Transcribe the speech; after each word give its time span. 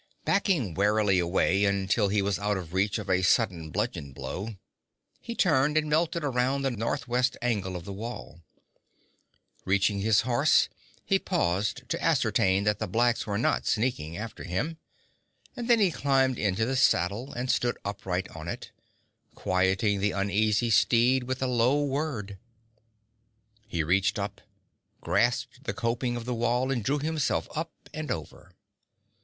Backing 0.25 0.73
warily 0.73 1.19
away 1.19 1.63
until 1.63 2.07
he 2.07 2.23
was 2.23 2.39
out 2.39 2.57
of 2.57 2.73
reach 2.73 2.97
of 2.97 3.07
a 3.07 3.21
sudden 3.21 3.69
bludgeon 3.69 4.13
blow, 4.13 4.55
he 5.19 5.35
turned 5.35 5.77
and 5.77 5.91
melted 5.91 6.23
around 6.23 6.63
the 6.63 6.71
northwest 6.71 7.37
angle 7.39 7.75
of 7.75 7.85
the 7.85 7.93
wall. 7.93 8.41
Reaching 9.63 9.99
his 10.01 10.21
horse 10.21 10.69
he 11.05 11.19
paused 11.19 11.87
to 11.87 12.03
ascertain 12.03 12.63
that 12.63 12.79
the 12.79 12.87
blacks 12.87 13.27
were 13.27 13.37
not 13.37 13.67
sneaking 13.67 14.17
after 14.17 14.43
him, 14.43 14.79
and 15.55 15.69
then 15.69 15.77
he 15.79 15.91
climbed 15.91 16.39
into 16.39 16.65
the 16.65 16.75
saddle 16.75 17.31
and 17.33 17.51
stood 17.51 17.77
upright 17.85 18.27
on 18.29 18.47
it, 18.47 18.71
quieting 19.35 19.99
the 19.99 20.13
uneasy 20.13 20.71
steed 20.71 21.25
with 21.25 21.43
a 21.43 21.47
low 21.47 21.79
word. 21.85 22.39
He 23.67 23.83
reached 23.83 24.17
up, 24.17 24.41
grasped 24.99 25.65
the 25.65 25.75
coping 25.75 26.15
of 26.15 26.25
the 26.25 26.33
wall 26.33 26.71
and 26.71 26.83
drew 26.83 26.97
himself 26.97 27.47
up 27.55 27.69
and 27.93 28.09
over. 28.09 28.55